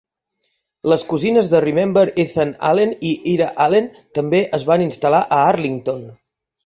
[0.93, 6.03] Les cosines de Remember Ethan Allen i Ira Allen també es van instal·lar a Arlington.